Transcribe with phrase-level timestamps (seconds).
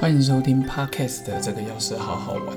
[0.00, 2.56] 欢迎收听 Podcast 的这个钥匙好好玩。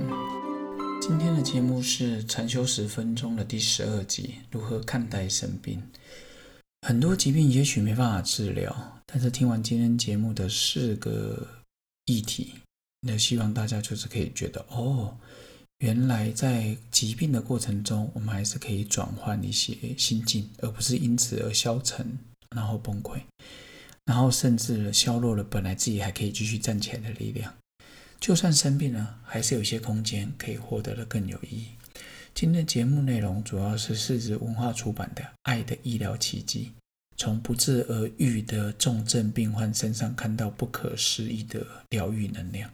[1.01, 5.81] 今天的节目是禅修十分钟的第十二集，如何看待生病？
[6.83, 11.47] 很多疾病也许没办法治疗，但是听完今天节目的四个
[12.05, 12.53] 议题，
[13.01, 15.17] 那希望大家就是可以觉得，哦，
[15.79, 22.19] 原来在疾病的过程中，我们还是可以转换一些心境，而不是因此而消沉，
[22.55, 23.19] 然后崩溃。
[24.11, 27.55] 然后甚至削弱了本来自己还可以继续站起来的力量。
[28.19, 31.67] 就算生病了，还是有一些空间可以获得的更有意义。
[32.35, 36.73] 今天的节目内容主要是世子文化出版的《爱的医疗奇迹》，
[37.15, 42.69] 从不治而愈的重症病患身上看到不可思议的疗愈能量。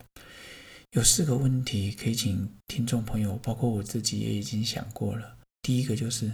[0.93, 5.37] 有四个问题可以请听众朋友，包括我自己也已经想过了。
[5.61, 6.31] 第一个就是：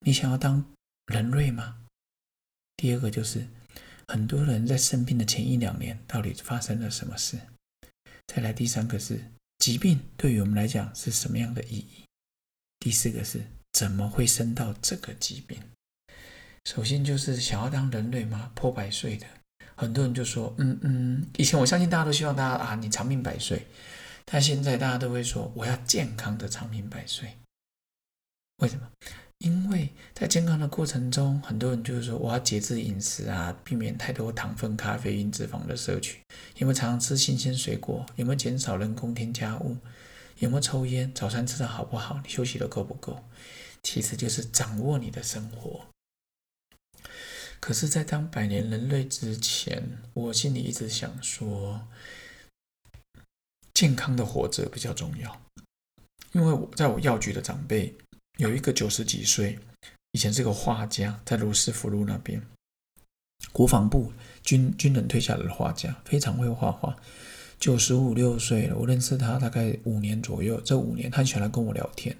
[0.00, 0.64] 你想要当
[1.12, 1.76] 人类吗？
[2.78, 3.46] 第二个就是。
[4.08, 7.38] 很多人在生病的前一两年，到底发生了什么事？
[8.26, 9.20] 再来第三个是
[9.58, 12.04] 疾病对于我们来讲是什么样的意义？
[12.78, 15.60] 第四个是怎么会生到这个疾病？
[16.64, 18.50] 首先就是想要当人类吗？
[18.54, 19.26] 破百岁的
[19.76, 23.66] 很多人就说，嗯嗯，以前我相信大家都希望大家啊，你长命百岁，
[24.24, 27.36] 但现在大家都会说，我要健康的长命百岁。
[28.58, 28.90] 为什么？
[29.40, 36.20] 因为在健康的过程中，很多人就是说我要节制饮食啊，避免太多糖分、咖啡因、脂肪的摄取。
[36.56, 38.04] 有没有常常吃新鲜水果？
[38.16, 39.76] 有没有减少人工添加物？
[40.38, 41.12] 有没有抽烟？
[41.14, 42.18] 早餐吃的好不好？
[42.24, 43.22] 你休息的够不够？
[43.82, 45.84] 其实就是掌握你的生活。
[47.60, 51.86] 可是，在当百年人类之前，我心里一直想说，
[53.74, 55.42] 健康的活着比较重要。
[56.32, 57.94] 因为我在我药局的长辈。
[58.38, 59.58] 有一个九十几岁，
[60.12, 62.42] 以前是个画家，在罗斯福路那边，
[63.50, 64.12] 国防部
[64.42, 66.94] 军军人退下来的画家，非常会画画。
[67.58, 72.14] 九十五六岁了，我认识他大概五年左右，这五年他喜欢来跟我聊天。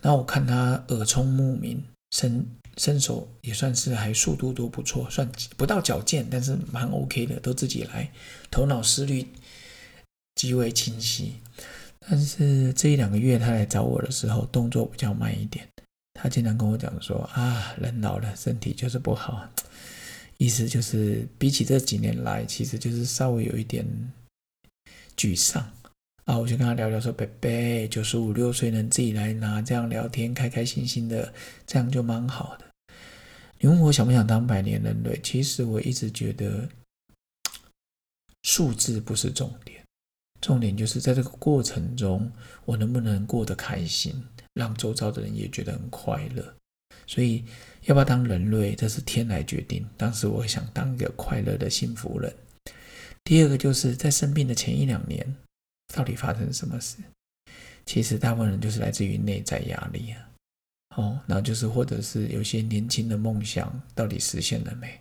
[0.00, 2.46] 然后我看他耳聪目明，身
[2.78, 8.10] 身手也算是还速度都不错，算不到矫健，但是蛮 OK 的，都自己来，
[8.50, 9.26] 头脑思虑
[10.36, 11.34] 极为清晰。
[12.08, 15.66] 但是这一两个月他来找我的时候，动作比较慢一点。
[16.14, 19.48] 他经常跟我讲说：“啊，人老了，身体就是不好。”
[20.38, 23.84] 意思就是比起这几年来，其实就是稍微有一点
[25.16, 25.62] 沮丧
[26.24, 26.38] 啊。
[26.38, 31.32] 我就跟他聊聊说：“贝贝，九十五六岁能自己来拿这样聊天，开开心心的，
[31.66, 32.64] 这样就蛮好的。”
[33.58, 35.18] 你问我想不想当百年人类？
[35.22, 36.68] 其实我一直觉得
[38.42, 39.82] 数字不是重点。
[40.46, 42.30] 重点就是在这个过程中，
[42.64, 44.14] 我能不能过得开心，
[44.54, 46.54] 让周遭的人也觉得很快乐。
[47.04, 47.44] 所以，
[47.86, 49.84] 要不要当人类，这是天来决定。
[49.96, 52.32] 当时我想当一个快乐的幸福人。
[53.24, 55.34] 第二个就是在生病的前一两年，
[55.92, 56.98] 到底发生什么事？
[57.84, 60.30] 其实大部分人就是来自于内在压力啊。
[60.94, 64.96] 哦，然后就是或者是有些年轻的梦想到底实现了没？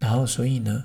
[0.00, 0.84] 然后，所以呢？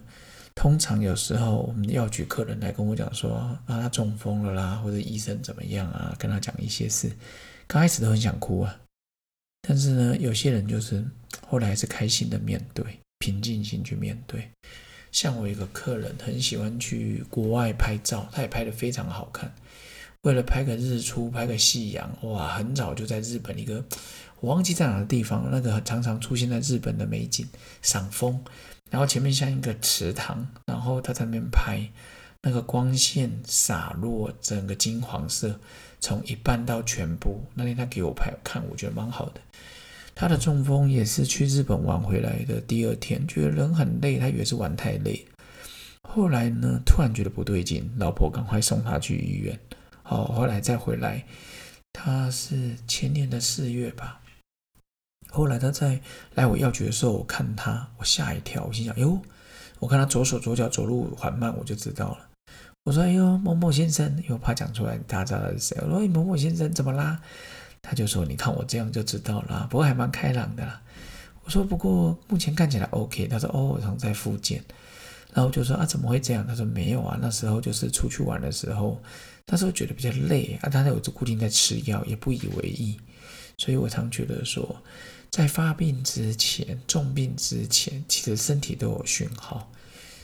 [0.58, 7.12] 通常有时候我们要举客人来跟我讲说啊，他中风了啦，或者医生怎么样啊，跟他讲一些事，
[7.68, 8.76] 刚开始都很想哭啊，
[9.62, 11.06] 但是呢，有些人就是
[11.48, 12.84] 后来还是开心的面对，
[13.20, 14.50] 平静心去面对。
[15.12, 19.54] 像我一个客人很喜欢去国外拍照，他也拍得非常好看。
[20.24, 23.86] 为了拍个日出，拍个夕阳，哇，很早就在日本一个
[24.40, 27.48] 我忘记在哪个地方，那个常常出现在日本的美景，
[27.84, 28.44] 赏枫。
[28.90, 31.90] 然后前面像一个池塘，然后他在那边拍，
[32.42, 35.60] 那个光线洒落，整个金黄色，
[36.00, 37.44] 从一半到全部。
[37.54, 39.42] 那天他给我拍看，我觉得蛮好的。
[40.16, 45.26] 他的中风也是去日本玩回来的，第二天觉得人很累，他以为是玩太累。
[46.02, 49.60] 后来呢，突然觉得不对劲，老婆赶快送他去医院。
[50.02, 51.26] 好，后来再回来，
[51.92, 54.22] 他是前年的四月吧。
[55.38, 56.02] 后来他在
[56.34, 59.22] 来我药局的时候，我看他，我吓一跳，我心想：哟，
[59.78, 62.18] 我看他左手左脚走路缓慢，我就知道了。
[62.86, 65.78] 我说：哎呦，某某先生，因为我怕讲出来，大家知道是谁。
[65.84, 67.22] 我说：某某先生怎么啦？
[67.84, 70.82] 他就说：你看我这样就知道了，不过还蛮开朗的啦。
[71.44, 73.28] 我说：不过目前看起来 OK。
[73.28, 74.64] 他说：哦，我常在复健。
[75.36, 76.44] 然后就说：啊，怎么会这样？
[76.48, 79.00] 他说：没有啊，那时候就是出去玩的时候，
[79.46, 83.00] 那时候觉得比较累啊，他有就固定在吃药，也不以为意。
[83.58, 84.84] 所以我常觉得说。
[85.30, 89.70] 在发病之前、重病之前，其实身体都有讯号。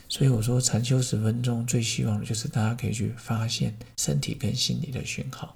[0.08, 5.56] 所以我说，禅修十分钟最希望的就是大家可以去发现身体跟心理的讯号。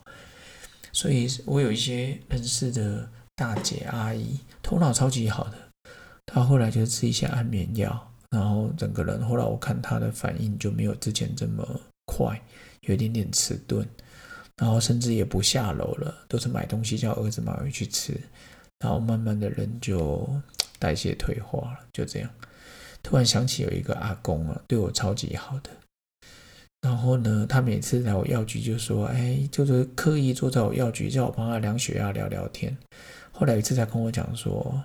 [0.92, 5.58] 所以我有一些认识的大姐阿姨，头脑超级好的，
[6.26, 11.66] 她后来就吃一些安眠药，然后整个人后来我看她的反应就没有之前这么
[12.06, 12.40] 快，
[12.82, 13.88] 有一点点迟钝，
[14.58, 18.20] 然后甚至也不下楼了，都是买东西叫儿子买回去吃，
[18.80, 20.28] 然后慢慢的人就
[20.80, 22.30] 代谢退化了，就这样。
[23.04, 25.70] 突然想起有一个阿公啊，对我超级好的。
[26.82, 32.76] 然后呢，他每次来我药局就说：“哎，就是刻意坐在我药局，叫我帮他量血压、聊聊天。”
[33.32, 34.84] 后来有一次才跟我讲说，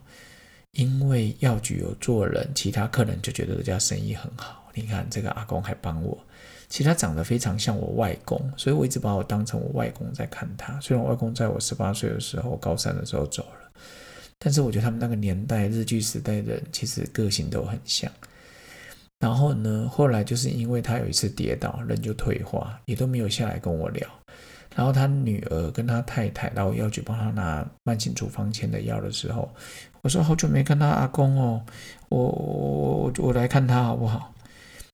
[0.73, 4.71] 因为药局有做人，其他客人就觉得这家生意很好。
[4.75, 6.19] 你看这个阿公还帮我，
[6.73, 10.81] 其实他长得非常像我外公，所以我一直把我当成我外公在看他。
[10.81, 13.71] 虽然我外公在我十八岁的时候，高三的时候走了，
[14.39, 18.11] 但是我觉得他们那个年代日剧时代的人，其实个性都很像。
[19.19, 24.09] 然后呢，后来就是因为他有一次跌倒，人就退化，也都没有下来跟我聊。
[24.75, 29.47] 然后他女儿跟他太太然后要去帮他拿慢性处方签的药的时候，
[30.01, 31.61] 我说好久没看到阿公哦，
[32.09, 34.32] 我我我我来看他好不好？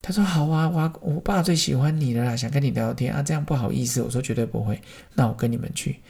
[0.00, 4.00] 他说好啊，我我爸最喜欢你了啦，想跟你聊天啊，这样不好意思。
[4.00, 4.80] 我说绝对不会，
[5.14, 6.00] 那我跟你们去。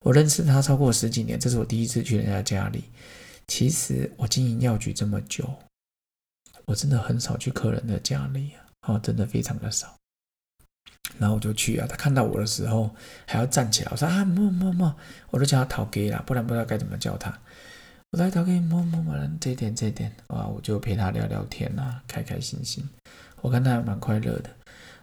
[0.00, 2.84] 我认识他超过十几年，这是我第一次去人家家里。
[3.46, 5.48] 其实我经营药局这么久。
[6.66, 8.50] 我真的很少去客人的家里
[8.82, 9.96] 啊，哦，真的非常的少。
[11.16, 12.94] 然后我就去啊，他看到我的时候
[13.26, 14.94] 还要站起来，我说啊，摸摸摸，
[15.30, 17.30] 我都叫他讨给啦，不然不知道该怎么叫他。
[18.10, 22.86] 我来讨给摸摸摸，这点这点啊，我就陪他聊聊天啊，开开心心。
[23.40, 24.50] 我看他还蛮快乐的。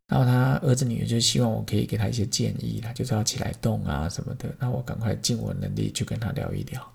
[0.07, 4.53] 然后他儿子女儿就希望我可以给他一些建议啦，就是要起来动啊什么的。
[4.59, 6.93] 那我赶快尽我能力去跟他聊一聊。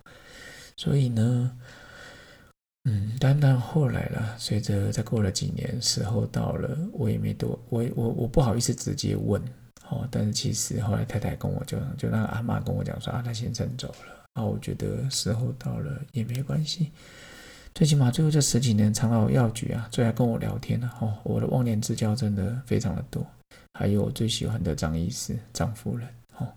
[0.76, 1.50] 所以呢。
[2.84, 9.38] 嗯，但但后来了，随着再过了几年，时候到了，我也没多，我我我不好意思直接问，
[9.90, 16.90] 哦，但是其实后来太太跟我就就那个阿妈跟我讲说啊，他先生走了，啊，我觉得时候到了也没关系，
[17.75, 23.26] 最起码最后这十几年常到药局啊，最爱跟我聊天了，哦，我的忘年之交真的非常的多，
[23.75, 26.06] 还有我最喜欢的张医师、张夫人，
[26.37, 26.49] 哦，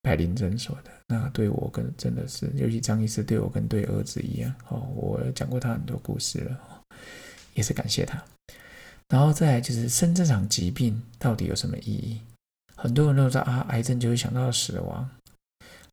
[0.00, 0.90] 百灵诊所的。
[1.06, 6.58] 那对我跟真的是，尤其张医师对我跟对儿子一样哦，我讲过他很多故事了，
[7.54, 8.20] 也是感谢他。
[9.08, 12.18] 然后再来就是生这场疾病到底有什么意义？
[12.74, 15.08] 很多人都说啊，癌症就会想到死亡。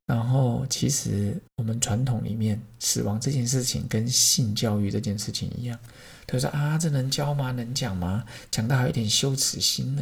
[0.09, 5.77] 然后其实我们传统里面，死亡这件事情跟性教育这件事情一样，
[6.25, 7.51] 都说啊，这能教吗？
[7.51, 8.25] 能讲吗？
[8.49, 10.01] 讲到还有点羞耻心呢。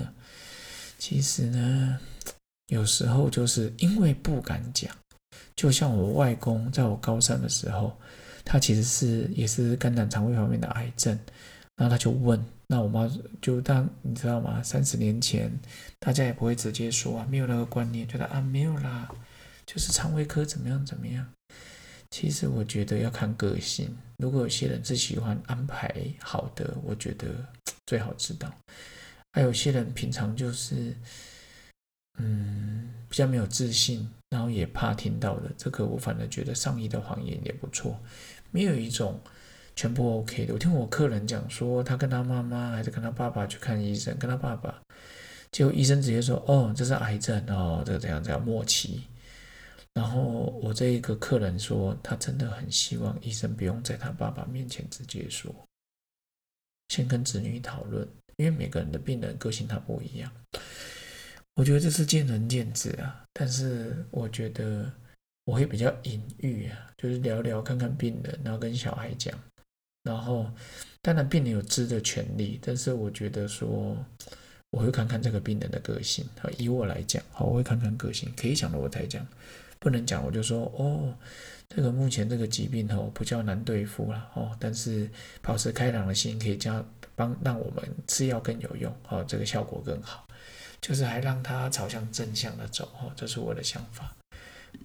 [0.98, 2.00] 其实呢，
[2.68, 4.89] 有时候就是因为不敢讲。
[5.57, 7.92] 就像我外公在我高三的时候，
[8.45, 11.19] 他其实是也是肝胆肠胃方面的癌症，
[11.75, 13.12] 然后他就问，那我妈
[13.42, 14.63] 就当你知道吗？
[14.63, 15.51] 三十年前
[16.00, 19.10] 大家也不会直接说啊，没有那个观念，觉得啊没有啦，
[19.67, 21.23] 就是肠胃科怎么样怎么样。
[22.09, 27.27] 其实我觉得要看个性，如果有些人是喜欢安排好的，我觉得
[27.85, 28.49] 最好知道；
[29.33, 30.95] 还有些人平常就是。
[32.19, 37.95] 嗯，比较没有自信，然后也怕听到的，这个我反而觉得上医的谎言也不错，
[38.49, 39.19] 没有一种
[39.75, 40.53] 全部 OK 的。
[40.55, 44.81] 我听我客人讲说，他跟他妈妈还是跟他爸爸去看医生，跟他爸爸，
[45.51, 49.03] 结果医生直接说，哦，这是癌症哦，这个怎样怎样末期。
[49.97, 50.21] 然后
[50.61, 55.51] 我这一个客人说，他真的很希望医生不用在他爸爸面前直接说，
[56.89, 60.31] 先跟子女讨论，因为每个人的病人个性他不一样。
[61.55, 64.88] 我觉得这是见仁见智啊，但是我觉得
[65.45, 69.33] 我会比较隐喻啊，就是聊聊看看病人，然后跟小孩讲，
[70.03, 70.45] 然后
[71.01, 73.98] 当然病人有知的权利，但是我觉得说
[74.69, 76.24] 我会看看这个病人的个性，
[76.60, 79.25] 以我来讲，好，我会看看个性，可以讲的我才讲，
[79.79, 81.13] 不能讲我就说哦，
[81.69, 85.10] 这个目前这个疾病哦不叫难对付了哦，但是
[85.41, 86.84] 保持开朗的心可以加
[87.15, 90.25] 帮让我们吃药更有用哦，这个效果更好。
[90.79, 94.15] 就是还让他朝向正向的走，哦，这是我的想法。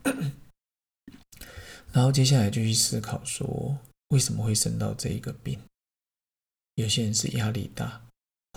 [1.93, 3.77] 然后接下来就去思考说，
[4.09, 5.59] 为什么会生到这一个病？
[6.77, 8.01] 有些人是压力大，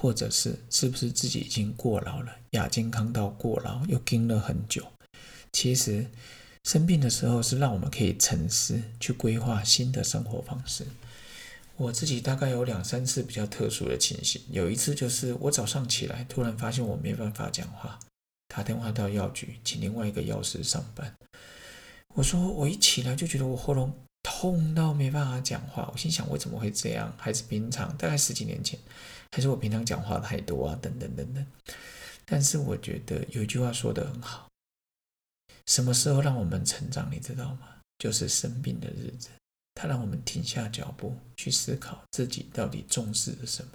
[0.01, 4.89] 或者是是不是自己已经过劳了，亚健康到过劳，又盯了很久。
[5.55, 6.05] 其实
[6.65, 10.85] 生病的时候是让我们可以沉思，去规划新的生活方式。
[11.77, 17.97] 我自己大概有两三次比较特殊的情形，有一次就是我早上起来，突然发现我没办法讲话，
[18.49, 21.15] 打电话到药局，请另外一个药师上班。
[22.15, 23.93] 我说我一起来就觉得我喉咙
[24.23, 27.15] 痛到没办法讲话，我心想为什么会这样？
[27.17, 28.77] 还是平常大概十几年前，
[29.31, 30.77] 还是我平常讲话太多啊？
[30.81, 31.45] 等等等等。
[32.25, 34.44] 但是我觉得有一句话说的很好，
[35.65, 37.11] 什么时候让我们成长？
[37.11, 37.67] 你知道吗？
[37.97, 39.29] 就是生病的日子。
[39.73, 43.71] 它让我们停下脚步，去思考自己到底重视了什么。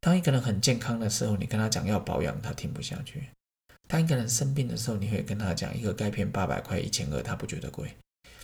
[0.00, 3.20] 当一个人很健康的时候，你跟他讲要保养，他听不下去；
[3.88, 7.88] 当一个人生病的时候，你会跟他讲一个钙片八百块、一千二，他不觉得贵；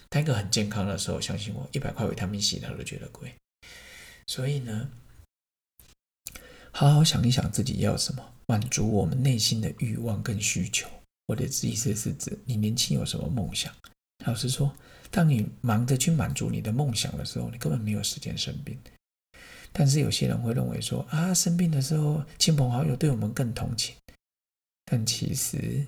[0.08, 3.34] 当一个很健康的时候，相信我，一百块维他命 C 他都觉得贵。
[4.26, 4.88] 所以呢，
[6.72, 10.88] 好好想一想自己要什么，满足我们内心的欲望跟需求。
[11.26, 13.72] 我的意思是指，你年轻有什么梦想？
[14.26, 14.72] 老实说，
[15.10, 18.78] 当你忙着去满足你的梦想的时候，你根本没有时间生病。
[19.72, 23.94] 但是有些人会认为说啊，生病的时候亲朋好友对我们更同情，
[24.84, 25.84] 但其实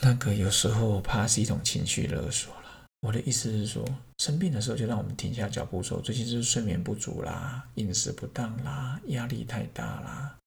[0.00, 2.86] 那个有时候怕是一种情绪勒索了。
[3.00, 3.84] 我的意思是说，
[4.18, 10.38] 生病的时候就让我们停下脚步，说最近是睡眠不足啦，饮食不当啦，压力太大啦，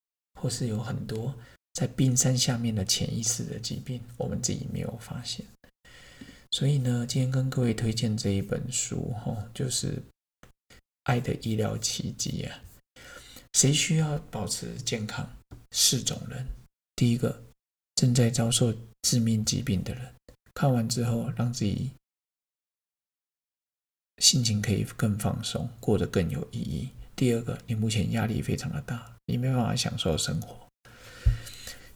[0.42, 1.36] 或是有很多
[1.78, 5.46] 在冰山下面的潜意识的疾病，我们自己没有发现。
[6.50, 10.02] 所以呢，今天跟各位推荐这一本书，哈，就是。
[11.04, 12.60] 爱的医疗奇迹啊！
[13.54, 15.26] 谁需要保持健康？
[15.72, 16.46] 四种人。
[16.98, 17.44] 第一个，
[17.96, 20.14] 正在遭受致命疾病的人，
[20.54, 21.92] 看完之后让自己
[24.18, 26.90] 心情可以更放松，过得更有意义。
[27.16, 30.67] 第二个，你目前压力非常的大，你没办法享受生活。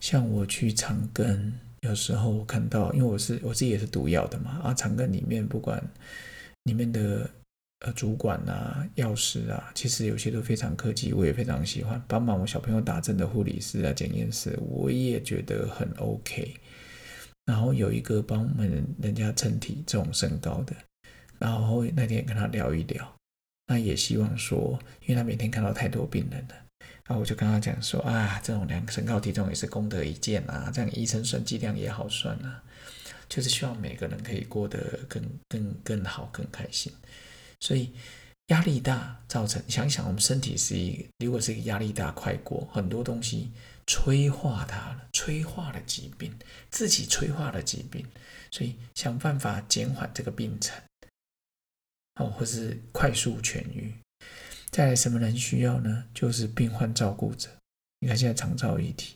[0.02, 5.82] 像我去长庚，有时候我看到，因为我是我自己也是毒药的嘛，啊，长庚里面不管
[6.64, 7.30] 里面的。
[7.84, 16.54] 呃，主管啊，药师啊，其实有些都非常客气，我也非常喜欢帮忙我小朋友打针的护理师啊、检验师，我也觉得很 OK。
[17.44, 20.76] 然后有一个帮我们人家称体重身高的，
[21.40, 23.16] 然后那天跟他聊一聊，
[23.66, 26.54] 那也希望说，因为他每天看到太多病人了，
[27.06, 32.62] 然后我就跟他讲说啊，这种量身高体重也是功德一件啊，这样医生算剂量也好算啊，
[33.28, 36.92] 就是希望每个人可以过得更更更好、更开心。
[37.60, 37.92] 所以
[38.46, 43.50] 压力大造成，想想我们身体是一，如果是一个压力大快过，很多东西
[43.86, 46.32] 催化它了，催化了疾病，
[46.70, 48.06] 自己催化了疾病，
[48.50, 50.80] 所以想办法减缓这个病程，
[52.16, 53.92] 哦，或是快速痊愈。
[54.72, 56.04] 再来什么人需要呢？
[56.12, 57.48] 就是病患照顾者。
[58.00, 59.14] 你看现在长照议题，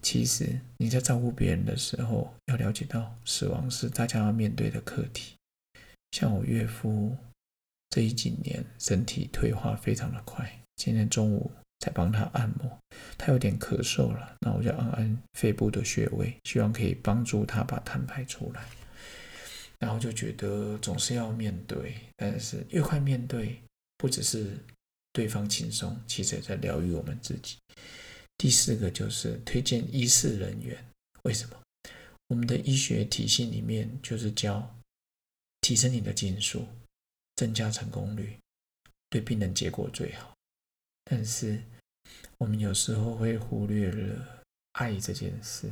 [0.00, 5.34] 其实你在照顾别人的时候，要了解到死亡是大家要面对的课题。
[6.12, 7.14] 像我岳父。
[7.90, 11.48] 这一几年身体退化非常的快，今天中午
[11.78, 12.76] 才帮他按摩，
[13.16, 18.64] 他有点咳嗽了，那我就按按肺部的穴位，希望可以帮助他把痰排出来。
[19.78, 23.62] 然后就觉得总是要面对，但是越快面对，
[23.96, 24.58] 不只是
[25.14, 27.56] 对方轻松，其实也在疗愈我们自己。
[28.36, 30.84] 第四个就是推荐医事人员，
[31.22, 31.56] 为什么？
[32.26, 34.76] 我们的医学体系里面就是教
[35.62, 36.66] 提升你的技术。
[37.36, 38.38] 增加成功率，
[39.10, 40.32] 对病人结果最好。
[41.02, 41.60] 但是
[42.38, 44.44] 我们有时候会忽略了
[44.74, 45.68] 爱这件事。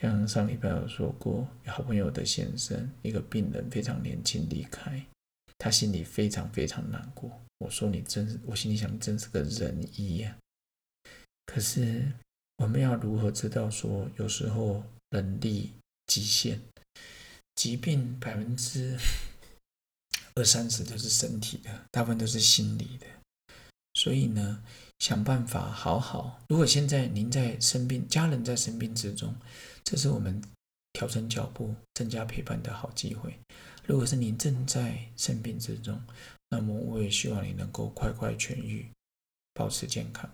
[0.00, 5.00] 像上礼拜有说过，好朋友的先生，一个病人非常年轻离开，
[5.58, 7.30] 他心里非常非常难过。
[7.58, 10.36] 我说你真是，我心里想，真是个仁医呀。
[11.46, 12.12] 可是
[12.58, 15.72] 我们要如何知道说，有时候能力
[16.06, 16.60] 极限，
[17.54, 18.96] 疾病百分之。
[20.34, 23.06] 二三十都是身体的，大部分都是心理的。
[23.94, 24.62] 所以呢，
[25.00, 26.40] 想办法好好。
[26.48, 29.34] 如果现在您在生病，家人在生病之中，
[29.82, 30.40] 这是我们
[30.92, 33.36] 调整脚步、增加陪伴的好机会。
[33.88, 35.98] 如果是您正在生病之中，
[36.50, 38.86] 那么我也希望你能够快快痊愈，
[39.54, 40.28] 保持健康。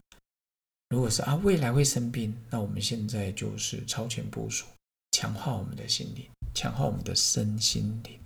[0.91, 4.67] 如果是啊，未来会生病，那我们现在就是超前部署，
[5.13, 8.19] 强化我们的心灵，强化我们的身心灵。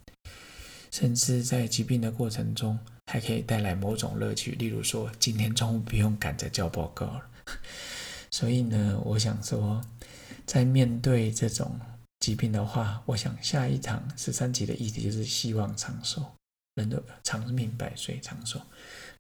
[0.91, 2.79] 甚至在疾病的过程中，
[3.13, 4.53] 还可以带来某种乐趣。
[4.53, 7.31] 例如说，今天中午不用赶着交报告了。
[8.33, 9.85] 所以呢，我想说，
[10.47, 11.79] 在面对这种
[12.21, 16.25] 疾病的话，我想下一堂十三集的议题就是希望长寿，
[16.75, 18.61] 人的长命百岁长寿。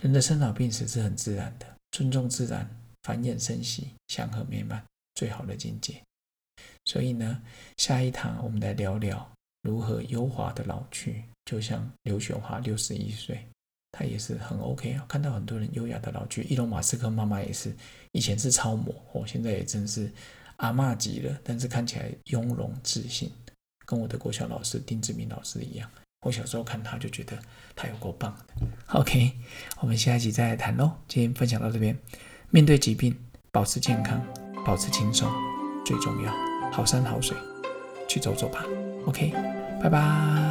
[0.00, 2.68] 人的生老病死是很自然的，尊重自然，
[3.02, 6.00] 繁衍生息，祥和美满，最好的境界。
[6.84, 7.42] 所以呢，
[7.76, 9.30] 下一堂我们来聊聊
[9.62, 11.24] 如何优华的老去。
[11.44, 13.42] 就像刘雪华六十一岁，
[13.92, 15.06] 她也是很 OK 啊。
[15.08, 17.74] 看到很多人优雅的老去，伊隆马斯克妈妈也是，
[18.12, 20.12] 以前是超模哦，现在也真是
[20.58, 23.32] 阿嬷级了，但是看起来雍容自信，
[23.84, 25.90] 跟我的国小老师丁志明老师一样。
[26.22, 27.38] 我小时候看他就觉得
[27.76, 28.66] 他有够棒的。
[28.88, 29.32] OK，
[29.80, 30.90] 我们下一集再来谈喽。
[31.06, 31.96] 今天分享到这边，
[32.50, 33.16] 面对疾病，
[33.52, 34.20] 保持健康，
[34.66, 35.30] 保持轻松
[35.86, 36.32] 最重要。
[36.72, 37.36] 好山好水，
[38.08, 38.64] 去走走吧。
[39.06, 39.30] OK，
[39.80, 40.47] 拜拜。